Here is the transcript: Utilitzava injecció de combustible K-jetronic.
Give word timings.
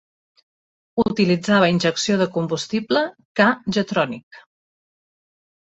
Utilitzava 1.03 1.69
injecció 1.73 2.17
de 2.23 2.29
combustible 2.39 3.07
K-jetronic. 3.43 4.45